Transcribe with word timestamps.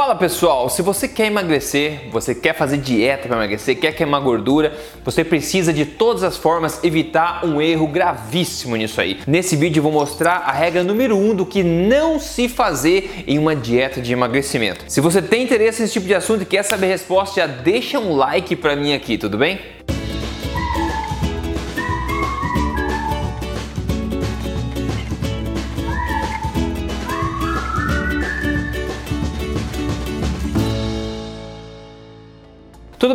Fala 0.00 0.14
pessoal, 0.14 0.70
se 0.70 0.80
você 0.80 1.06
quer 1.06 1.26
emagrecer, 1.26 2.08
você 2.10 2.34
quer 2.34 2.54
fazer 2.54 2.78
dieta 2.78 3.28
para 3.28 3.36
emagrecer, 3.36 3.78
quer 3.78 3.92
queimar 3.92 4.22
gordura, 4.22 4.72
você 5.04 5.22
precisa 5.22 5.74
de 5.74 5.84
todas 5.84 6.22
as 6.22 6.38
formas 6.38 6.82
evitar 6.82 7.44
um 7.44 7.60
erro 7.60 7.86
gravíssimo 7.86 8.76
nisso 8.76 8.98
aí. 8.98 9.20
Nesse 9.26 9.56
vídeo 9.56 9.82
vou 9.82 9.92
mostrar 9.92 10.36
a 10.46 10.52
regra 10.52 10.82
número 10.82 11.18
1 11.18 11.30
um 11.30 11.34
do 11.34 11.44
que 11.44 11.62
não 11.62 12.18
se 12.18 12.48
fazer 12.48 13.24
em 13.26 13.38
uma 13.38 13.54
dieta 13.54 14.00
de 14.00 14.10
emagrecimento. 14.10 14.86
Se 14.88 15.02
você 15.02 15.20
tem 15.20 15.42
interesse 15.42 15.82
nesse 15.82 15.92
tipo 15.92 16.06
de 16.06 16.14
assunto 16.14 16.44
e 16.44 16.46
quer 16.46 16.62
saber 16.62 16.86
a 16.86 16.90
resposta, 16.92 17.42
já 17.42 17.46
deixa 17.46 17.98
um 17.98 18.16
like 18.16 18.56
para 18.56 18.74
mim 18.74 18.94
aqui, 18.94 19.18
tudo 19.18 19.36
bem? 19.36 19.60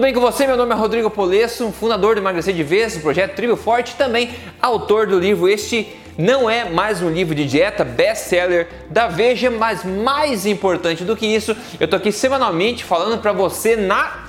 Bem 0.05 0.13
com 0.13 0.21
você? 0.21 0.45
Meu 0.45 0.55
nome 0.55 0.71
é 0.71 0.75
Rodrigo 0.75 1.09
Polesso, 1.09 1.71
fundador 1.71 2.13
do 2.13 2.21
Emagrecer 2.21 2.53
de 2.53 2.61
Vez, 2.61 2.93
do 2.93 2.99
projeto 2.99 3.33
Tribo 3.33 3.55
Forte, 3.55 3.95
também 3.95 4.29
autor 4.61 5.07
do 5.07 5.17
livro 5.17 5.49
Este 5.49 5.97
não 6.15 6.47
é 6.47 6.69
mais 6.69 7.01
um 7.01 7.09
livro 7.09 7.33
de 7.33 7.43
dieta 7.43 7.83
best-seller 7.83 8.67
da 8.87 9.07
Veja, 9.07 9.49
mas 9.49 9.83
mais 9.83 10.45
importante 10.45 11.03
do 11.03 11.15
que 11.15 11.25
isso, 11.25 11.57
eu 11.79 11.87
tô 11.87 11.95
aqui 11.95 12.11
semanalmente 12.11 12.83
falando 12.83 13.19
para 13.19 13.33
você 13.33 13.75
na 13.75 14.25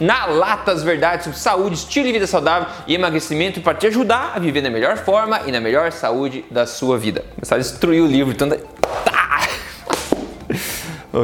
na 0.00 0.24
lata 0.24 0.72
as 0.72 0.82
verdades 0.82 1.24
sobre 1.24 1.38
saúde, 1.38 1.76
estilo 1.76 2.06
de 2.06 2.12
vida 2.12 2.26
saudável 2.26 2.66
e 2.86 2.94
emagrecimento 2.94 3.60
para 3.60 3.74
te 3.74 3.86
ajudar 3.86 4.32
a 4.34 4.38
viver 4.38 4.62
na 4.62 4.70
melhor 4.70 4.96
forma 4.96 5.42
e 5.46 5.52
na 5.52 5.60
melhor 5.60 5.92
saúde 5.92 6.42
da 6.50 6.66
sua 6.66 6.96
vida. 6.96 7.22
Começar 7.34 7.56
a 7.56 7.58
destruir 7.58 8.00
o 8.00 8.06
livro, 8.06 8.32
então 8.32 8.48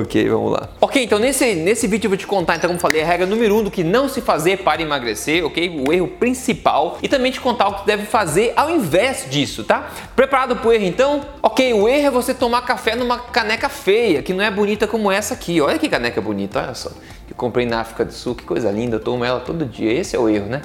Ok, 0.00 0.28
vamos 0.28 0.50
lá. 0.50 0.68
Ok, 0.80 1.04
então 1.04 1.20
nesse, 1.20 1.54
nesse 1.54 1.86
vídeo 1.86 2.06
eu 2.06 2.10
vou 2.10 2.16
te 2.16 2.26
contar, 2.26 2.56
então, 2.56 2.66
como 2.68 2.80
falei, 2.80 3.00
a 3.00 3.06
regra 3.06 3.26
número 3.26 3.54
1 3.54 3.58
um 3.58 3.62
do 3.62 3.70
que 3.70 3.84
não 3.84 4.08
se 4.08 4.20
fazer 4.20 4.58
para 4.58 4.82
emagrecer, 4.82 5.46
ok? 5.46 5.84
O 5.86 5.92
erro 5.92 6.08
principal 6.08 6.98
e 7.00 7.08
também 7.08 7.30
te 7.30 7.40
contar 7.40 7.68
o 7.68 7.74
que 7.74 7.86
deve 7.86 8.04
fazer 8.04 8.52
ao 8.56 8.70
invés 8.70 9.28
disso, 9.30 9.62
tá? 9.62 9.92
Preparado 10.16 10.56
para 10.56 10.68
o 10.68 10.72
erro 10.72 10.84
então? 10.84 11.20
Ok, 11.40 11.72
o 11.74 11.88
erro 11.88 12.08
é 12.08 12.10
você 12.10 12.34
tomar 12.34 12.62
café 12.62 12.96
numa 12.96 13.20
caneca 13.20 13.68
feia, 13.68 14.20
que 14.20 14.32
não 14.32 14.42
é 14.42 14.50
bonita 14.50 14.88
como 14.88 15.12
essa 15.12 15.34
aqui. 15.34 15.60
Olha 15.60 15.78
que 15.78 15.88
caneca 15.88 16.20
bonita, 16.20 16.60
olha 16.60 16.74
só. 16.74 16.90
Que 17.28 17.34
comprei 17.34 17.64
na 17.64 17.80
África 17.80 18.04
do 18.04 18.12
Sul, 18.12 18.34
que 18.34 18.42
coisa 18.42 18.72
linda, 18.72 18.96
eu 18.96 19.00
tomo 19.00 19.24
ela 19.24 19.38
todo 19.38 19.64
dia. 19.64 19.92
Esse 19.92 20.16
é 20.16 20.18
o 20.18 20.28
erro, 20.28 20.46
né? 20.46 20.62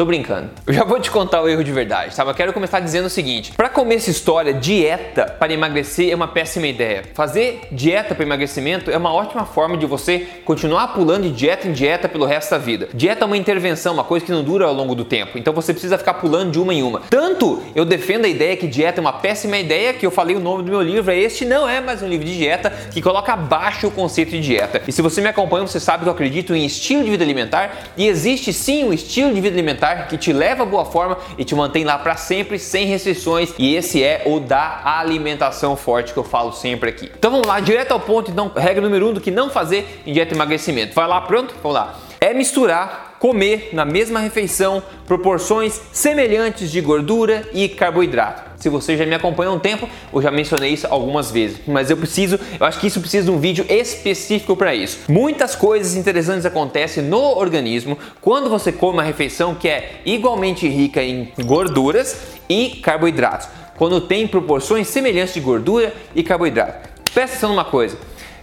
Tô 0.00 0.06
brincando. 0.06 0.48
Eu 0.66 0.72
já 0.72 0.82
vou 0.82 0.98
te 0.98 1.10
contar 1.10 1.42
o 1.42 1.48
erro 1.48 1.62
de 1.62 1.70
verdade, 1.70 2.16
tá? 2.16 2.24
Mas 2.24 2.34
quero 2.34 2.54
começar 2.54 2.80
dizendo 2.80 3.04
o 3.04 3.10
seguinte: 3.10 3.52
para 3.52 3.70
essa 3.90 4.10
história, 4.10 4.54
dieta 4.54 5.26
para 5.26 5.52
emagrecer 5.52 6.10
é 6.10 6.14
uma 6.14 6.26
péssima 6.26 6.66
ideia. 6.66 7.02
Fazer 7.12 7.68
dieta 7.70 8.14
para 8.14 8.24
emagrecimento 8.24 8.90
é 8.90 8.96
uma 8.96 9.12
ótima 9.12 9.44
forma 9.44 9.76
de 9.76 9.84
você 9.84 10.26
continuar 10.46 10.94
pulando 10.94 11.24
de 11.24 11.32
dieta 11.32 11.68
em 11.68 11.72
dieta 11.72 12.08
pelo 12.08 12.24
resto 12.24 12.52
da 12.52 12.56
vida. 12.56 12.88
Dieta 12.94 13.24
é 13.24 13.26
uma 13.26 13.36
intervenção, 13.36 13.92
uma 13.92 14.02
coisa 14.02 14.24
que 14.24 14.32
não 14.32 14.42
dura 14.42 14.64
ao 14.64 14.72
longo 14.72 14.94
do 14.94 15.04
tempo. 15.04 15.36
Então 15.36 15.52
você 15.52 15.74
precisa 15.74 15.98
ficar 15.98 16.14
pulando 16.14 16.52
de 16.52 16.58
uma 16.58 16.72
em 16.72 16.82
uma. 16.82 17.00
Tanto 17.10 17.62
eu 17.74 17.84
defendo 17.84 18.24
a 18.24 18.28
ideia 18.28 18.56
que 18.56 18.66
dieta 18.66 19.00
é 19.00 19.02
uma 19.02 19.12
péssima 19.12 19.58
ideia, 19.58 19.92
que 19.92 20.06
eu 20.06 20.10
falei 20.10 20.34
o 20.34 20.40
nome 20.40 20.62
do 20.62 20.70
meu 20.70 20.80
livro, 20.80 21.10
é 21.10 21.18
este 21.18 21.44
não 21.44 21.68
é 21.68 21.78
mais 21.78 22.02
um 22.02 22.08
livro 22.08 22.24
de 22.24 22.38
dieta 22.38 22.70
que 22.90 23.02
coloca 23.02 23.34
abaixo 23.34 23.88
o 23.88 23.90
conceito 23.90 24.30
de 24.30 24.40
dieta. 24.40 24.80
E 24.88 24.92
se 24.92 25.02
você 25.02 25.20
me 25.20 25.28
acompanha, 25.28 25.66
você 25.66 25.78
sabe 25.78 26.04
que 26.04 26.08
eu 26.08 26.14
acredito 26.14 26.54
em 26.54 26.64
estilo 26.64 27.04
de 27.04 27.10
vida 27.10 27.22
alimentar 27.22 27.90
e 27.98 28.08
existe 28.08 28.50
sim 28.50 28.84
um 28.84 28.94
estilo 28.94 29.34
de 29.34 29.42
vida 29.42 29.54
alimentar 29.54 29.89
que 30.08 30.16
te 30.16 30.32
leva 30.32 30.62
à 30.62 30.66
boa 30.66 30.84
forma 30.84 31.18
e 31.36 31.44
te 31.44 31.54
mantém 31.54 31.84
lá 31.84 31.98
para 31.98 32.16
sempre 32.16 32.58
sem 32.58 32.86
restrições. 32.86 33.52
E 33.58 33.74
esse 33.74 34.02
é 34.02 34.22
o 34.26 34.40
da 34.40 34.80
alimentação 34.84 35.76
forte 35.76 36.12
que 36.12 36.18
eu 36.18 36.24
falo 36.24 36.52
sempre 36.52 36.90
aqui. 36.90 37.10
Então 37.16 37.30
vamos 37.30 37.46
lá, 37.46 37.60
direto 37.60 37.92
ao 37.92 38.00
ponto. 38.00 38.30
Então, 38.30 38.50
regra 38.54 38.82
número 38.82 39.08
um 39.08 39.12
do 39.12 39.20
que 39.20 39.30
não 39.30 39.50
fazer 39.50 40.02
em 40.06 40.12
dieta 40.12 40.34
emagrecimento. 40.34 40.94
Vai 40.94 41.06
lá, 41.06 41.20
pronto? 41.20 41.54
Vamos 41.62 41.74
lá. 41.74 41.94
É 42.20 42.34
misturar 42.34 43.09
comer 43.20 43.68
na 43.74 43.84
mesma 43.84 44.18
refeição 44.18 44.82
proporções 45.06 45.78
semelhantes 45.92 46.70
de 46.72 46.80
gordura 46.80 47.46
e 47.52 47.68
carboidrato. 47.68 48.50
Se 48.58 48.70
você 48.70 48.96
já 48.96 49.04
me 49.04 49.14
acompanha 49.14 49.50
há 49.50 49.52
um 49.52 49.58
tempo, 49.58 49.86
eu 50.12 50.22
já 50.22 50.30
mencionei 50.30 50.72
isso 50.72 50.86
algumas 50.90 51.30
vezes, 51.30 51.60
mas 51.66 51.90
eu 51.90 51.98
preciso, 51.98 52.40
eu 52.58 52.66
acho 52.66 52.80
que 52.80 52.86
isso 52.86 52.98
precisa 52.98 53.26
de 53.26 53.30
um 53.30 53.38
vídeo 53.38 53.64
específico 53.68 54.56
para 54.56 54.74
isso. 54.74 55.00
Muitas 55.06 55.54
coisas 55.54 55.96
interessantes 55.96 56.46
acontecem 56.46 57.04
no 57.04 57.20
organismo 57.38 57.98
quando 58.22 58.48
você 58.48 58.72
come 58.72 58.94
uma 58.94 59.02
refeição 59.02 59.54
que 59.54 59.68
é 59.68 60.00
igualmente 60.06 60.66
rica 60.66 61.02
em 61.02 61.30
gorduras 61.44 62.38
e 62.48 62.80
carboidratos. 62.82 63.48
Quando 63.76 64.00
tem 64.00 64.26
proporções 64.26 64.88
semelhantes 64.88 65.34
de 65.34 65.40
gordura 65.40 65.94
e 66.14 66.22
carboidrato. 66.22 66.88
Presta 67.12 67.36
atenção 67.36 67.50
numa 67.50 67.64
coisa. 67.64 67.98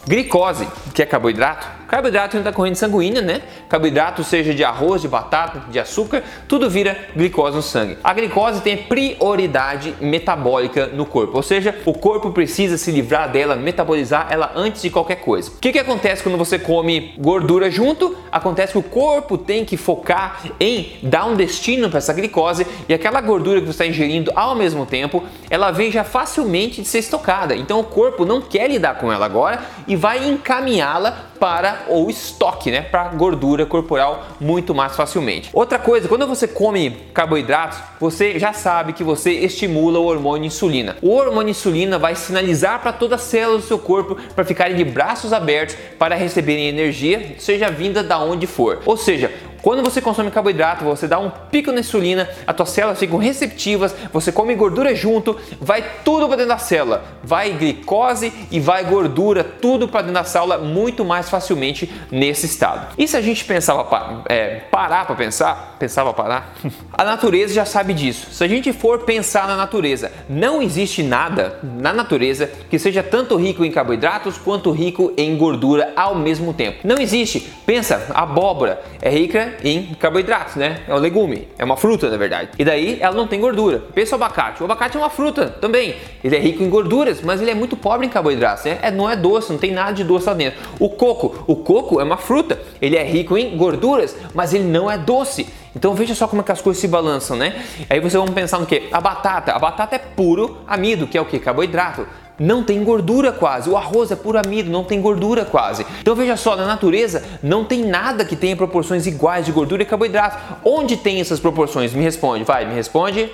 Glicose, 0.07 0.67
que 0.93 1.01
é 1.01 1.05
carboidrato, 1.05 1.76
carboidrato 1.87 2.37
entra 2.37 2.51
da 2.51 2.55
corrente 2.55 2.77
sanguínea, 2.77 3.21
né? 3.21 3.41
Carboidrato, 3.69 4.23
seja 4.23 4.53
de 4.53 4.63
arroz, 4.63 5.01
de 5.01 5.07
batata, 5.07 5.63
de 5.69 5.79
açúcar, 5.79 6.23
tudo 6.47 6.69
vira 6.69 6.97
glicose 7.15 7.55
no 7.55 7.61
sangue. 7.61 7.97
A 8.03 8.13
glicose 8.13 8.61
tem 8.61 8.77
prioridade 8.77 9.95
metabólica 9.99 10.87
no 10.87 11.05
corpo, 11.05 11.37
ou 11.37 11.43
seja, 11.43 11.75
o 11.85 11.93
corpo 11.93 12.31
precisa 12.31 12.77
se 12.77 12.91
livrar 12.91 13.31
dela, 13.31 13.55
metabolizar 13.55 14.27
ela 14.29 14.51
antes 14.55 14.81
de 14.81 14.89
qualquer 14.89 15.17
coisa. 15.17 15.49
O 15.51 15.59
que, 15.59 15.71
que 15.71 15.79
acontece 15.79 16.23
quando 16.23 16.37
você 16.37 16.59
come 16.59 17.13
gordura 17.17 17.69
junto? 17.71 18.15
Acontece 18.31 18.73
que 18.73 18.79
o 18.79 18.83
corpo 18.83 19.37
tem 19.37 19.63
que 19.63 19.77
focar 19.77 20.41
em 20.59 20.97
dar 21.03 21.25
um 21.25 21.35
destino 21.35 21.89
para 21.89 21.99
essa 21.99 22.13
glicose 22.13 22.65
e 22.87 22.93
aquela 22.93 23.21
gordura 23.21 23.59
que 23.59 23.65
você 23.65 23.83
está 23.83 23.85
ingerindo 23.85 24.31
ao 24.35 24.55
mesmo 24.55 24.85
tempo, 24.85 25.23
ela 25.49 25.71
vem 25.71 25.91
já 25.91 26.03
facilmente 26.03 26.81
de 26.81 26.87
ser 26.87 26.99
estocada. 26.99 27.55
Então 27.55 27.79
o 27.79 27.83
corpo 27.83 28.25
não 28.25 28.41
quer 28.41 28.69
lidar 28.69 28.95
com 28.95 29.11
ela 29.11 29.25
agora 29.25 29.61
e 29.87 29.95
vai 29.95 30.27
encaminhá-la 30.27 31.26
para 31.39 31.85
o 31.89 32.09
estoque, 32.09 32.71
né, 32.71 32.81
para 32.81 33.09
gordura 33.09 33.65
corporal 33.65 34.25
muito 34.39 34.73
mais 34.73 34.95
facilmente. 34.95 35.49
Outra 35.53 35.79
coisa, 35.79 36.07
quando 36.07 36.27
você 36.27 36.47
come 36.47 36.91
carboidratos, 37.13 37.79
você 37.99 38.39
já 38.39 38.53
sabe 38.53 38.93
que 38.93 39.03
você 39.03 39.31
estimula 39.31 39.99
o 39.99 40.05
hormônio 40.05 40.47
insulina. 40.47 40.97
O 41.01 41.15
hormônio 41.15 41.51
insulina 41.51 41.97
vai 41.97 42.15
sinalizar 42.15 42.81
para 42.81 42.91
todas 42.91 43.21
as 43.21 43.27
células 43.27 43.61
do 43.61 43.67
seu 43.67 43.79
corpo 43.79 44.15
para 44.35 44.45
ficarem 44.45 44.75
de 44.75 44.83
braços 44.83 45.33
abertos 45.33 45.75
para 45.97 46.15
receberem 46.15 46.67
energia, 46.67 47.35
seja 47.37 47.69
vinda 47.69 48.03
da 48.03 48.19
onde 48.19 48.47
for. 48.47 48.81
Ou 48.85 48.97
seja, 48.97 49.31
quando 49.67 49.83
você 49.83 49.99
consome 49.99 50.31
carboidrato, 50.31 50.85
você 50.85 51.09
dá 51.09 51.19
um 51.19 51.29
pico 51.29 51.73
na 51.73 51.81
insulina, 51.81 52.29
as 52.47 52.55
tuas 52.55 52.69
células 52.69 52.97
ficam 52.97 53.17
receptivas, 53.17 53.93
você 54.13 54.31
come 54.31 54.55
gordura 54.55 54.95
junto, 54.95 55.35
vai 55.59 55.83
tudo 56.05 56.25
para 56.25 56.37
dentro 56.37 56.53
da 56.53 56.57
célula. 56.57 57.03
Vai 57.21 57.51
glicose 57.51 58.31
e 58.49 58.61
vai 58.61 58.85
gordura, 58.85 59.43
tudo 59.43 59.89
para 59.89 60.03
dentro 60.03 60.13
da 60.13 60.23
célula 60.23 60.57
muito 60.57 61.03
mais 61.03 61.29
facilmente 61.29 61.91
nesse 62.09 62.45
estado. 62.45 62.93
E 62.97 63.05
se 63.09 63.17
a 63.17 63.21
gente 63.21 63.43
pensava 63.43 64.23
é, 64.29 64.61
parar 64.71 65.05
para 65.05 65.17
pensar, 65.17 65.75
pensava 65.77 66.13
parar, 66.13 66.53
a 66.93 67.03
natureza 67.03 67.53
já 67.53 67.65
sabe 67.65 67.93
disso. 67.93 68.31
Se 68.31 68.45
a 68.45 68.47
gente 68.47 68.71
for 68.71 68.99
pensar 68.99 69.49
na 69.49 69.57
natureza, 69.57 70.13
não 70.29 70.61
existe 70.61 71.03
nada 71.03 71.59
na 71.61 71.91
natureza 71.91 72.49
que 72.69 72.79
seja 72.79 73.03
tanto 73.03 73.35
rico 73.35 73.65
em 73.65 73.71
carboidratos 73.71 74.37
quanto 74.37 74.71
rico 74.71 75.11
em 75.17 75.37
gordura 75.37 75.91
ao 75.93 76.15
mesmo 76.15 76.53
tempo. 76.53 76.87
Não 76.87 76.97
existe. 76.97 77.41
Pensa, 77.65 78.07
abóbora 78.15 78.81
é 79.01 79.09
rica 79.09 79.56
em 79.63 79.95
carboidratos, 79.95 80.55
né? 80.55 80.81
É 80.87 80.93
um 80.93 80.97
legume, 80.97 81.47
é 81.57 81.63
uma 81.63 81.77
fruta 81.77 82.09
na 82.09 82.17
verdade. 82.17 82.49
E 82.57 82.65
daí 82.65 82.97
ela 82.99 83.15
não 83.15 83.27
tem 83.27 83.39
gordura. 83.39 83.83
Pensa 83.93 84.15
o 84.15 84.15
abacate. 84.15 84.61
O 84.61 84.65
abacate 84.65 84.97
é 84.97 84.99
uma 84.99 85.09
fruta 85.09 85.47
também. 85.47 85.95
Ele 86.23 86.35
é 86.35 86.39
rico 86.39 86.63
em 86.63 86.69
gorduras, 86.69 87.21
mas 87.21 87.41
ele 87.41 87.51
é 87.51 87.55
muito 87.55 87.75
pobre 87.75 88.05
em 88.05 88.09
carboidratos. 88.09 88.65
Né? 88.65 88.79
É, 88.81 88.91
não 88.91 89.09
é 89.09 89.15
doce, 89.15 89.51
não 89.51 89.59
tem 89.59 89.71
nada 89.71 89.93
de 89.93 90.03
doce 90.03 90.27
lá 90.27 90.33
dentro. 90.33 90.59
O 90.79 90.89
coco, 90.89 91.43
o 91.47 91.55
coco 91.55 91.99
é 91.99 92.03
uma 92.03 92.17
fruta. 92.17 92.59
Ele 92.81 92.95
é 92.95 93.03
rico 93.03 93.37
em 93.37 93.55
gorduras, 93.57 94.15
mas 94.33 94.53
ele 94.53 94.65
não 94.65 94.89
é 94.89 94.97
doce. 94.97 95.47
Então 95.75 95.93
veja 95.93 96.15
só 96.15 96.27
como 96.27 96.41
é 96.41 96.45
que 96.45 96.51
as 96.51 96.61
coisas 96.61 96.81
se 96.81 96.87
balançam, 96.87 97.37
né? 97.37 97.63
Aí 97.89 97.99
vocês 97.99 98.13
vão 98.13 98.27
pensar 98.27 98.59
no 98.59 98.65
que? 98.65 98.87
A 98.91 98.99
batata. 98.99 99.51
A 99.51 99.59
batata 99.59 99.95
é 99.95 99.99
puro 99.99 100.57
amido, 100.65 101.05
que 101.05 101.17
é 101.17 101.21
o 101.21 101.25
que? 101.25 101.37
Carboidrato 101.39 102.07
não 102.39 102.63
tem 102.63 102.83
gordura 102.83 103.31
quase. 103.31 103.69
O 103.69 103.77
arroz 103.77 104.11
é 104.11 104.15
puro 104.15 104.37
amido, 104.37 104.69
não 104.69 104.83
tem 104.83 105.01
gordura 105.01 105.45
quase. 105.45 105.85
Então 106.01 106.15
veja 106.15 106.35
só, 106.35 106.55
na 106.55 106.65
natureza 106.65 107.23
não 107.41 107.63
tem 107.63 107.83
nada 107.83 108.23
que 108.25 108.35
tenha 108.35 108.55
proporções 108.55 109.05
iguais 109.07 109.45
de 109.45 109.51
gordura 109.51 109.83
e 109.83 109.85
carboidrato. 109.85 110.57
Onde 110.63 110.97
tem 110.97 111.19
essas 111.19 111.39
proporções? 111.39 111.93
Me 111.93 112.03
responde, 112.03 112.43
vai, 112.43 112.65
me 112.65 112.73
responde. 112.73 113.29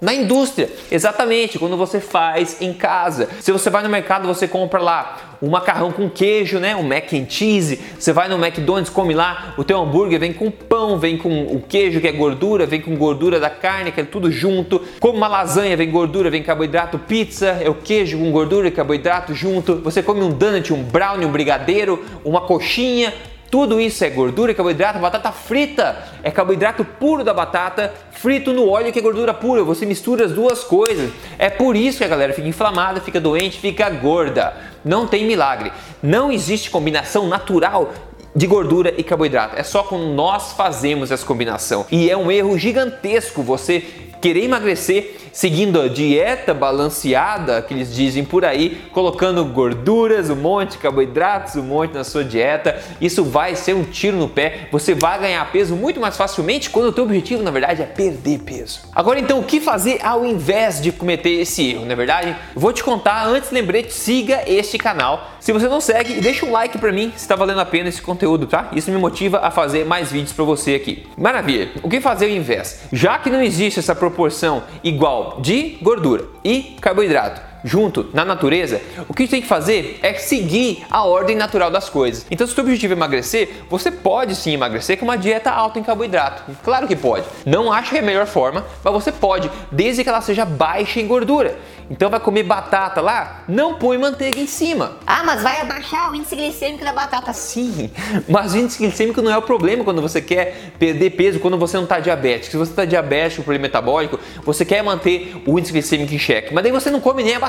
Na 0.00 0.14
indústria, 0.14 0.70
exatamente, 0.92 1.58
quando 1.58 1.76
você 1.76 2.00
faz 2.00 2.62
em 2.62 2.72
casa. 2.72 3.28
Se 3.40 3.50
você 3.50 3.68
vai 3.68 3.82
no 3.82 3.88
mercado, 3.88 4.28
você 4.28 4.46
compra 4.46 4.80
lá 4.80 5.27
um 5.40 5.48
macarrão 5.48 5.92
com 5.92 6.08
queijo, 6.08 6.58
né? 6.58 6.74
Um 6.74 6.82
mac 6.82 7.12
and 7.12 7.26
cheese. 7.28 7.80
Você 7.98 8.12
vai 8.12 8.28
no 8.28 8.36
McDonald's, 8.36 8.90
come 8.90 9.14
lá, 9.14 9.54
o 9.56 9.64
teu 9.64 9.80
hambúrguer 9.80 10.18
vem 10.18 10.32
com 10.32 10.50
pão, 10.50 10.98
vem 10.98 11.16
com 11.16 11.42
o 11.42 11.60
queijo 11.60 12.00
que 12.00 12.08
é 12.08 12.12
gordura, 12.12 12.66
vem 12.66 12.80
com 12.80 12.96
gordura 12.96 13.38
da 13.38 13.50
carne, 13.50 13.92
que 13.92 14.00
é 14.00 14.04
tudo 14.04 14.30
junto. 14.30 14.80
Come 15.00 15.16
uma 15.16 15.28
lasanha, 15.28 15.76
vem 15.76 15.90
gordura, 15.90 16.30
vem 16.30 16.42
carboidrato. 16.42 16.98
Pizza 16.98 17.58
é 17.60 17.68
o 17.68 17.74
queijo 17.74 18.18
com 18.18 18.30
gordura 18.30 18.68
e 18.68 18.70
carboidrato 18.70 19.34
junto. 19.34 19.76
Você 19.76 20.02
come 20.02 20.22
um 20.22 20.30
donut, 20.30 20.72
um 20.72 20.82
brownie, 20.82 21.26
um 21.26 21.32
brigadeiro, 21.32 22.04
uma 22.24 22.40
coxinha, 22.40 23.12
tudo 23.50 23.80
isso 23.80 24.04
é 24.04 24.10
gordura, 24.10 24.52
carboidrato, 24.52 24.98
batata 24.98 25.32
frita 25.32 25.96
é 26.22 26.30
carboidrato 26.30 26.84
puro 26.84 27.24
da 27.24 27.32
batata, 27.32 27.94
frito 28.10 28.52
no 28.52 28.68
óleo 28.68 28.92
que 28.92 28.98
é 28.98 29.02
gordura 29.02 29.32
pura. 29.32 29.64
Você 29.64 29.86
mistura 29.86 30.26
as 30.26 30.32
duas 30.32 30.62
coisas. 30.62 31.10
É 31.38 31.48
por 31.48 31.74
isso 31.74 31.98
que 31.98 32.04
a 32.04 32.08
galera 32.08 32.34
fica 32.34 32.46
inflamada, 32.46 33.00
fica 33.00 33.18
doente, 33.18 33.58
fica 33.58 33.88
gorda. 33.88 34.54
Não 34.84 35.06
tem 35.06 35.26
milagre. 35.26 35.72
Não 36.02 36.30
existe 36.30 36.70
combinação 36.70 37.26
natural 37.28 37.92
de 38.34 38.46
gordura 38.46 38.94
e 38.96 39.02
carboidrato. 39.02 39.56
É 39.56 39.62
só 39.62 39.82
quando 39.82 40.06
nós 40.06 40.52
fazemos 40.52 41.10
essa 41.10 41.26
combinação. 41.26 41.86
E 41.90 42.10
é 42.10 42.16
um 42.16 42.30
erro 42.30 42.56
gigantesco 42.58 43.42
você 43.42 44.07
querer 44.20 44.44
emagrecer 44.44 45.16
seguindo 45.32 45.80
a 45.80 45.88
dieta 45.88 46.52
balanceada 46.52 47.62
que 47.62 47.72
eles 47.72 47.94
dizem 47.94 48.24
por 48.24 48.44
aí, 48.44 48.82
colocando 48.92 49.44
gorduras, 49.44 50.30
um 50.30 50.36
monte 50.36 50.78
carboidratos, 50.78 51.56
um 51.56 51.62
monte 51.62 51.94
na 51.94 52.04
sua 52.04 52.24
dieta, 52.24 52.80
isso 53.00 53.24
vai 53.24 53.54
ser 53.54 53.74
um 53.74 53.84
tiro 53.84 54.16
no 54.16 54.28
pé. 54.28 54.68
Você 54.72 54.94
vai 54.94 55.18
ganhar 55.18 55.50
peso 55.52 55.76
muito 55.76 56.00
mais 56.00 56.16
facilmente 56.16 56.70
quando 56.70 56.86
o 56.86 56.92
teu 56.92 57.04
objetivo, 57.04 57.42
na 57.42 57.50
verdade, 57.50 57.82
é 57.82 57.86
perder 57.86 58.40
peso. 58.40 58.80
Agora 58.94 59.20
então, 59.20 59.38
o 59.38 59.44
que 59.44 59.60
fazer 59.60 60.00
ao 60.02 60.24
invés 60.24 60.80
de 60.80 60.90
cometer 60.90 61.30
esse 61.30 61.70
erro, 61.70 61.84
na 61.84 61.92
é 61.92 61.96
verdade? 61.96 62.36
vou 62.54 62.72
te 62.72 62.82
contar 62.82 63.24
antes, 63.26 63.50
lembrete, 63.50 63.92
siga 63.92 64.42
este 64.46 64.76
canal. 64.78 65.32
Se 65.40 65.52
você 65.52 65.68
não 65.68 65.80
segue, 65.80 66.20
deixa 66.20 66.44
um 66.44 66.50
like 66.50 66.78
para 66.78 66.92
mim 66.92 67.12
se 67.14 67.22
está 67.22 67.36
valendo 67.36 67.60
a 67.60 67.64
pena 67.64 67.88
esse 67.88 68.02
conteúdo, 68.02 68.46
tá? 68.46 68.70
Isso 68.72 68.90
me 68.90 68.98
motiva 68.98 69.38
a 69.38 69.50
fazer 69.50 69.84
mais 69.84 70.10
vídeos 70.10 70.32
para 70.32 70.44
você 70.44 70.74
aqui. 70.74 71.06
Maravilha. 71.16 71.70
O 71.82 71.88
que 71.88 72.00
fazer 72.00 72.26
ao 72.26 72.32
invés? 72.32 72.80
Já 72.92 73.18
que 73.18 73.30
não 73.30 73.42
existe 73.42 73.78
essa 73.78 73.94
proporção 74.08 74.62
igual 74.82 75.38
de 75.40 75.78
gordura 75.82 76.24
e 76.42 76.76
carboidrato 76.80 77.47
junto 77.64 78.08
na 78.12 78.24
natureza, 78.24 78.80
o 79.08 79.14
que 79.14 79.22
a 79.22 79.24
gente 79.24 79.30
tem 79.30 79.42
que 79.42 79.48
fazer 79.48 79.98
é 80.02 80.14
seguir 80.14 80.84
a 80.90 81.04
ordem 81.04 81.36
natural 81.36 81.70
das 81.70 81.88
coisas. 81.88 82.26
Então, 82.30 82.46
se 82.46 82.52
o 82.52 82.54
seu 82.54 82.64
objetivo 82.64 82.92
é 82.92 82.96
emagrecer, 82.96 83.50
você 83.68 83.90
pode 83.90 84.34
sim 84.34 84.52
emagrecer 84.52 84.98
com 84.98 85.04
uma 85.04 85.18
dieta 85.18 85.50
alta 85.50 85.78
em 85.78 85.82
carboidrato. 85.82 86.42
Claro 86.64 86.86
que 86.86 86.96
pode. 86.96 87.24
Não 87.44 87.72
acho 87.72 87.90
que 87.90 87.96
é 87.96 88.00
a 88.00 88.02
melhor 88.02 88.26
forma, 88.26 88.64
mas 88.82 88.92
você 88.92 89.12
pode, 89.12 89.50
desde 89.70 90.02
que 90.02 90.08
ela 90.08 90.20
seja 90.20 90.44
baixa 90.44 91.00
em 91.00 91.06
gordura. 91.06 91.56
Então 91.90 92.10
vai 92.10 92.20
comer 92.20 92.42
batata 92.42 93.00
lá, 93.00 93.44
não 93.48 93.74
põe 93.76 93.96
manteiga 93.96 94.38
em 94.38 94.46
cima. 94.46 94.98
Ah, 95.06 95.22
mas 95.24 95.42
vai 95.42 95.60
abaixar 95.62 96.12
o 96.12 96.14
índice 96.14 96.36
glicêmico 96.36 96.84
da 96.84 96.92
batata. 96.92 97.32
Sim, 97.32 97.90
mas 98.28 98.52
o 98.52 98.58
índice 98.58 98.78
glicêmico 98.78 99.22
não 99.22 99.32
é 99.32 99.38
o 99.38 99.42
problema 99.42 99.82
quando 99.82 100.02
você 100.02 100.20
quer 100.20 100.72
perder 100.78 101.10
peso, 101.10 101.40
quando 101.40 101.56
você 101.56 101.78
não 101.78 101.84
está 101.84 101.98
diabético. 101.98 102.50
Se 102.50 102.56
você 102.58 102.72
está 102.72 102.84
diabético, 102.84 103.42
problema 103.42 103.62
metabólico, 103.62 104.20
você 104.44 104.66
quer 104.66 104.82
manter 104.82 105.42
o 105.46 105.58
índice 105.58 105.72
glicêmico 105.72 106.12
em 106.12 106.18
xeque. 106.18 106.52
Mas 106.52 106.62
daí 106.62 106.72
você 106.72 106.90
não 106.90 107.00
come 107.00 107.22
nem 107.22 107.36
a 107.36 107.40
batata, 107.40 107.47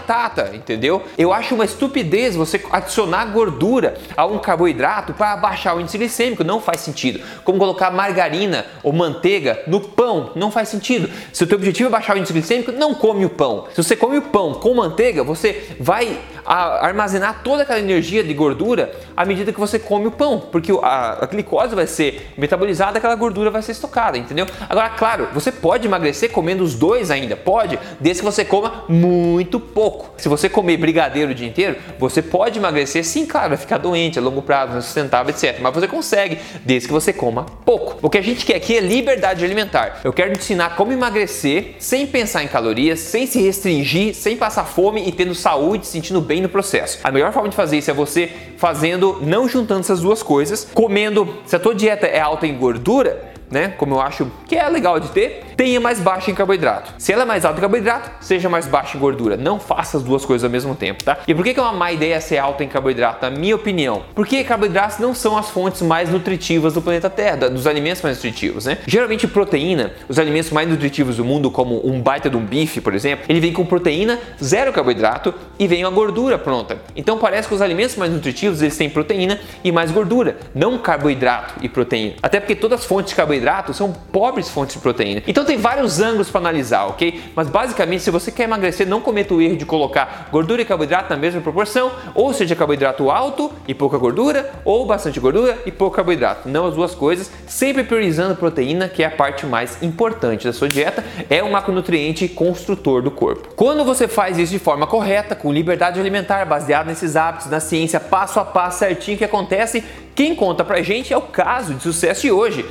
entendeu? 0.53 1.03
Eu 1.17 1.33
acho 1.33 1.55
uma 1.55 1.65
estupidez 1.65 2.35
você 2.35 2.61
adicionar 2.71 3.25
gordura 3.25 3.97
a 4.15 4.25
um 4.25 4.39
carboidrato 4.39 5.13
para 5.13 5.33
abaixar 5.33 5.75
o 5.75 5.81
índice 5.81 5.97
glicêmico. 5.97 6.43
Não 6.43 6.61
faz 6.61 6.81
sentido. 6.81 7.21
Como 7.43 7.59
colocar 7.59 7.91
margarina 7.91 8.65
ou 8.83 8.91
manteiga 8.91 9.61
no 9.67 9.79
pão, 9.79 10.31
não 10.35 10.51
faz 10.51 10.69
sentido. 10.69 11.09
Se 11.33 11.43
o 11.43 11.47
teu 11.47 11.57
objetivo 11.57 11.89
é 11.89 11.91
baixar 11.91 12.15
o 12.15 12.19
índice 12.19 12.33
glicêmico, 12.33 12.71
não 12.71 12.93
come 12.93 13.25
o 13.25 13.29
pão. 13.29 13.65
Se 13.73 13.83
você 13.83 13.95
come 13.95 14.17
o 14.17 14.21
pão 14.23 14.53
com 14.53 14.73
manteiga, 14.73 15.23
você 15.23 15.75
vai 15.79 16.19
armazenar 16.55 17.41
toda 17.43 17.63
aquela 17.63 17.79
energia 17.79 18.23
de 18.23 18.33
gordura 18.33 18.91
à 19.15 19.23
medida 19.25 19.53
que 19.53 19.59
você 19.59 19.77
come 19.77 20.07
o 20.07 20.11
pão, 20.11 20.39
porque 20.51 20.71
a, 20.81 21.23
a 21.23 21.25
glicose 21.27 21.75
vai 21.75 21.85
ser 21.85 22.31
metabolizada, 22.37 22.97
aquela 22.97 23.15
gordura 23.15 23.51
vai 23.51 23.61
ser 23.61 23.73
estocada, 23.73 24.17
entendeu? 24.17 24.47
Agora, 24.67 24.89
claro, 24.89 25.27
você 25.33 25.51
pode 25.51 25.85
emagrecer 25.85 26.31
comendo 26.31 26.63
os 26.63 26.73
dois 26.73 27.11
ainda, 27.11 27.35
pode, 27.35 27.77
desde 27.99 28.21
que 28.21 28.25
você 28.25 28.43
coma 28.43 28.85
muito 28.89 29.59
pouco. 29.59 30.13
Se 30.17 30.27
você 30.27 30.49
comer 30.49 30.77
brigadeiro 30.77 31.31
o 31.31 31.35
dia 31.35 31.47
inteiro, 31.47 31.75
você 31.99 32.21
pode 32.21 32.57
emagrecer, 32.57 33.05
sim, 33.05 33.25
claro, 33.25 33.49
vai 33.49 33.57
ficar 33.57 33.77
doente 33.77 34.17
a 34.17 34.21
longo 34.21 34.41
prazo, 34.41 34.77
insustentável, 34.77 35.29
etc. 35.29 35.59
Mas 35.61 35.73
você 35.73 35.87
consegue, 35.87 36.39
desde 36.63 36.87
que 36.87 36.93
você 36.93 37.13
coma 37.13 37.45
pouco. 37.63 37.97
O 38.01 38.09
que 38.09 38.17
a 38.17 38.21
gente 38.21 38.45
quer 38.45 38.55
aqui 38.55 38.77
é 38.77 38.79
liberdade 38.79 39.45
alimentar. 39.45 39.99
Eu 40.03 40.13
quero 40.13 40.31
te 40.33 40.39
ensinar 40.39 40.75
como 40.75 40.91
emagrecer 40.91 41.75
sem 41.77 42.07
pensar 42.07 42.43
em 42.43 42.47
calorias, 42.47 42.99
sem 42.99 43.27
se 43.27 43.41
restringir, 43.41 44.15
sem 44.15 44.35
passar 44.35 44.63
fome 44.65 45.07
e 45.07 45.11
tendo 45.11 45.35
saúde, 45.35 45.85
sentindo 45.85 46.21
bem 46.21 46.38
no 46.41 46.49
processo. 46.49 46.99
A 47.03 47.11
melhor 47.11 47.31
forma 47.31 47.49
de 47.49 47.55
fazer 47.55 47.77
isso 47.77 47.91
é 47.91 47.93
você 47.93 48.31
fazendo, 48.57 49.19
não 49.21 49.47
juntando 49.47 49.81
essas 49.81 50.01
duas 50.01 50.21
coisas, 50.23 50.67
comendo. 50.73 51.37
Se 51.45 51.55
a 51.55 51.59
tua 51.59 51.75
dieta 51.75 52.05
é 52.05 52.19
alta 52.19 52.45
em 52.45 52.57
gordura, 52.57 53.29
né? 53.49 53.69
Como 53.77 53.95
eu 53.95 54.01
acho 54.01 54.31
que 54.47 54.55
é 54.55 54.67
legal 54.69 54.99
de 54.99 55.09
ter, 55.09 55.43
tenha 55.59 55.77
mais 55.77 55.99
baixa 55.99 56.31
em 56.31 56.33
carboidrato. 56.33 56.93
Se 56.97 57.11
ela 57.11 57.23
é 57.23 57.25
mais 57.25 57.43
alta 57.43 57.57
em 57.57 57.59
carboidrato, 57.59 58.09
seja 58.21 58.47
mais 58.47 58.65
baixa 58.65 58.95
em 58.95 58.99
gordura. 59.01 59.35
Não 59.35 59.59
faça 59.59 59.97
as 59.97 60.03
duas 60.03 60.23
coisas 60.23 60.45
ao 60.45 60.49
mesmo 60.49 60.73
tempo, 60.73 61.03
tá? 61.03 61.17
E 61.27 61.35
por 61.35 61.43
que 61.43 61.59
é 61.59 61.61
uma 61.61 61.73
má 61.73 61.91
ideia 61.91 62.21
ser 62.21 62.37
alta 62.37 62.63
em 62.63 62.69
carboidrato, 62.69 63.25
na 63.25 63.29
minha 63.29 63.57
opinião? 63.57 64.03
Porque 64.15 64.41
carboidratos 64.45 64.99
não 64.99 65.13
são 65.13 65.37
as 65.37 65.49
fontes 65.49 65.81
mais 65.81 66.09
nutritivas 66.09 66.75
do 66.75 66.81
planeta 66.81 67.09
Terra, 67.09 67.49
dos 67.49 67.67
alimentos 67.67 68.01
mais 68.01 68.15
nutritivos, 68.15 68.67
né? 68.67 68.77
Geralmente 68.87 69.27
proteína, 69.27 69.91
os 70.07 70.17
alimentos 70.17 70.49
mais 70.49 70.69
nutritivos 70.69 71.17
do 71.17 71.25
mundo, 71.25 71.51
como 71.51 71.85
um 71.85 72.01
baita 72.01 72.29
de 72.29 72.37
um 72.37 72.45
bife, 72.45 72.79
por 72.79 72.95
exemplo, 72.95 73.25
ele 73.27 73.41
vem 73.41 73.51
com 73.51 73.65
proteína, 73.65 74.17
zero 74.41 74.71
carboidrato 74.71 75.33
e 75.59 75.67
vem 75.67 75.83
uma 75.83 75.91
gordura 75.91 76.37
pronta. 76.37 76.77
Então 76.95 77.17
parece 77.17 77.49
que 77.49 77.53
os 77.53 77.61
alimentos 77.61 77.97
mais 77.97 78.13
nutritivos 78.13 78.61
eles 78.61 78.77
têm 78.77 78.89
proteína 78.89 79.37
e 79.61 79.73
mais 79.73 79.91
gordura, 79.91 80.37
não 80.55 80.77
carboidrato 80.77 81.55
e 81.61 81.67
proteína. 81.67 82.13
Até 82.23 82.39
porque 82.39 82.55
todas 82.55 82.79
as 82.79 82.85
fontes 82.85 83.09
de 83.09 83.17
carboidrato 83.17 83.73
são 83.73 83.91
pobres 83.91 84.47
fontes 84.47 84.77
de 84.77 84.81
proteína. 84.81 85.21
Então 85.27 85.48
tem 85.49 85.57
vários 85.57 85.99
ângulos 85.99 86.29
para 86.29 86.41
analisar, 86.41 86.85
ok? 86.85 87.23
Mas 87.35 87.49
basicamente, 87.49 88.03
se 88.03 88.11
você 88.11 88.31
quer 88.31 88.43
emagrecer, 88.43 88.87
não 88.87 89.01
cometa 89.01 89.33
o 89.33 89.41
erro 89.41 89.57
de 89.57 89.65
colocar 89.65 90.29
gordura 90.31 90.61
e 90.61 90.65
carboidrato 90.65 91.09
na 91.09 91.17
mesma 91.17 91.41
proporção, 91.41 91.91
ou 92.13 92.31
seja, 92.31 92.55
carboidrato 92.55 93.09
alto 93.09 93.51
e 93.67 93.73
pouca 93.73 93.97
gordura, 93.97 94.47
ou 94.63 94.85
bastante 94.85 95.19
gordura 95.19 95.57
e 95.65 95.71
pouco 95.71 95.95
carboidrato. 95.95 96.47
Não 96.47 96.67
as 96.67 96.75
duas 96.75 96.93
coisas, 96.93 97.31
sempre 97.47 97.83
priorizando 97.83 98.35
proteína, 98.35 98.87
que 98.87 99.01
é 99.01 99.07
a 99.07 99.11
parte 99.11 99.47
mais 99.47 99.81
importante 99.81 100.45
da 100.45 100.53
sua 100.53 100.69
dieta, 100.69 101.03
é 101.31 101.43
um 101.43 101.49
macronutriente 101.49 102.27
construtor 102.27 103.01
do 103.01 103.09
corpo. 103.09 103.49
Quando 103.55 103.83
você 103.83 104.07
faz 104.07 104.37
isso 104.37 104.51
de 104.51 104.59
forma 104.59 104.85
correta, 104.85 105.33
com 105.33 105.51
liberdade 105.51 105.99
alimentar, 105.99 106.45
baseado 106.45 106.85
nesses 106.85 107.15
hábitos, 107.15 107.49
na 107.49 107.59
ciência, 107.59 107.99
passo 107.99 108.39
a 108.39 108.45
passo 108.45 108.77
certinho 108.77 109.17
que 109.17 109.25
acontece, 109.25 109.83
quem 110.13 110.35
conta 110.35 110.63
pra 110.63 110.83
gente 110.83 111.11
é 111.11 111.17
o 111.17 111.21
caso 111.21 111.73
de 111.73 111.81
sucesso 111.81 112.21
de 112.21 112.31
hoje 112.31 112.63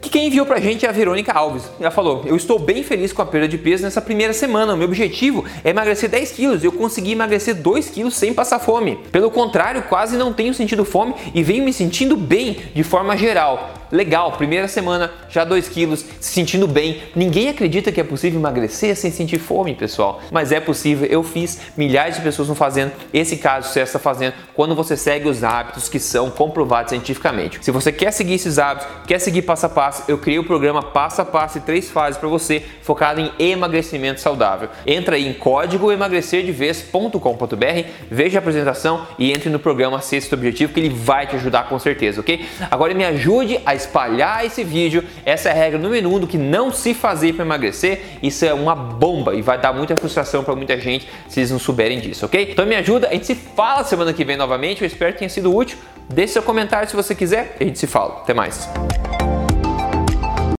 que 0.00 0.08
quem 0.08 0.26
enviou 0.26 0.46
pra 0.46 0.60
gente 0.60 0.86
é 0.86 0.88
a 0.88 0.92
Verônica 0.92 1.32
Alves. 1.32 1.70
Ela 1.78 1.90
falou: 1.90 2.22
Eu 2.26 2.36
estou 2.36 2.58
bem 2.58 2.82
feliz 2.82 3.12
com 3.12 3.22
a 3.22 3.26
perda 3.26 3.46
de 3.46 3.58
peso 3.58 3.82
nessa 3.82 4.00
primeira 4.00 4.32
semana. 4.32 4.74
O 4.74 4.76
meu 4.76 4.88
objetivo 4.88 5.44
é 5.64 5.70
emagrecer 5.70 6.08
10 6.08 6.32
quilos. 6.32 6.64
Eu 6.64 6.72
consegui 6.72 7.12
emagrecer 7.12 7.54
2 7.54 7.90
quilos 7.90 8.16
sem 8.16 8.32
passar 8.32 8.58
fome. 8.58 8.98
Pelo 9.12 9.30
contrário, 9.30 9.82
quase 9.82 10.16
não 10.16 10.32
tenho 10.32 10.54
sentido 10.54 10.84
fome 10.84 11.14
e 11.34 11.42
venho 11.42 11.64
me 11.64 11.72
sentindo 11.72 12.16
bem 12.16 12.56
de 12.74 12.82
forma 12.82 13.16
geral 13.16 13.79
legal, 13.90 14.32
primeira 14.32 14.68
semana, 14.68 15.10
já 15.28 15.44
2 15.44 15.68
quilos, 15.68 16.04
se 16.20 16.32
sentindo 16.32 16.66
bem. 16.66 17.02
Ninguém 17.14 17.48
acredita 17.48 17.92
que 17.92 18.00
é 18.00 18.04
possível 18.04 18.38
emagrecer 18.40 18.96
sem 18.96 19.10
sentir 19.10 19.38
fome, 19.38 19.74
pessoal. 19.74 20.20
Mas 20.30 20.52
é 20.52 20.60
possível, 20.60 21.06
eu 21.08 21.22
fiz, 21.22 21.60
milhares 21.76 22.16
de 22.16 22.22
pessoas 22.22 22.46
estão 22.46 22.54
fazendo. 22.54 22.92
Esse 23.12 23.36
caso 23.36 23.68
você 23.68 23.80
está 23.80 23.98
fazendo 23.98 24.34
quando 24.54 24.74
você 24.74 24.96
segue 24.96 25.28
os 25.28 25.44
hábitos 25.44 25.88
que 25.88 25.98
são 25.98 26.30
comprovados 26.30 26.90
cientificamente. 26.90 27.58
Se 27.62 27.70
você 27.70 27.90
quer 27.92 28.12
seguir 28.12 28.34
esses 28.34 28.58
hábitos, 28.58 28.88
quer 29.06 29.18
seguir 29.18 29.42
passo 29.42 29.66
a 29.66 29.68
passo, 29.68 30.04
eu 30.08 30.18
criei 30.18 30.38
o 30.38 30.44
programa 30.44 30.82
Passo 30.82 31.22
a 31.22 31.24
Passo 31.24 31.58
e 31.58 31.60
três 31.60 31.90
fases 31.90 32.18
para 32.18 32.28
você, 32.28 32.62
focado 32.82 33.20
em 33.20 33.32
emagrecimento 33.38 34.20
saudável. 34.20 34.68
Entra 34.86 35.16
aí 35.16 35.26
em 35.28 35.32
código 35.32 35.90
emagrecerdevez.com.br, 35.92 37.88
veja 38.10 38.38
a 38.38 38.40
apresentação 38.40 39.06
e 39.18 39.30
entre 39.32 39.50
no 39.50 39.58
programa 39.58 40.00
Sexto 40.00 40.34
Objetivo 40.34 40.72
que 40.72 40.80
ele 40.80 40.88
vai 40.88 41.26
te 41.26 41.36
ajudar 41.36 41.68
com 41.68 41.78
certeza, 41.78 42.20
ok? 42.20 42.44
Agora 42.70 42.94
me 42.94 43.04
ajude 43.04 43.60
a 43.64 43.74
espalhar 43.80 44.44
esse 44.44 44.62
vídeo. 44.64 45.04
Essa 45.24 45.48
é 45.48 45.52
a 45.52 45.54
regra 45.54 45.78
número 45.78 46.08
um 46.08 46.18
do 46.18 46.26
que 46.26 46.38
não 46.38 46.72
se 46.72 46.94
fazer 46.94 47.34
para 47.34 47.44
emagrecer. 47.44 48.00
Isso 48.22 48.44
é 48.44 48.54
uma 48.54 48.74
bomba 48.74 49.34
e 49.34 49.42
vai 49.42 49.58
dar 49.58 49.72
muita 49.72 49.96
frustração 49.96 50.44
para 50.44 50.54
muita 50.54 50.78
gente 50.78 51.08
se 51.28 51.40
eles 51.40 51.50
não 51.50 51.58
souberem 51.58 52.00
disso, 52.00 52.26
ok? 52.26 52.50
Então 52.52 52.66
me 52.66 52.76
ajuda, 52.76 53.08
a 53.08 53.12
gente 53.12 53.26
se 53.26 53.34
fala 53.34 53.84
semana 53.84 54.12
que 54.12 54.24
vem 54.24 54.36
novamente. 54.36 54.82
Eu 54.82 54.86
espero 54.86 55.12
que 55.12 55.20
tenha 55.20 55.28
sido 55.28 55.54
útil. 55.54 55.78
Deixe 56.08 56.34
seu 56.34 56.42
comentário 56.42 56.88
se 56.88 56.96
você 56.96 57.14
quiser 57.14 57.56
a 57.60 57.64
gente 57.64 57.78
se 57.78 57.86
fala. 57.86 58.20
Até 58.22 58.34
mais. 58.34 58.68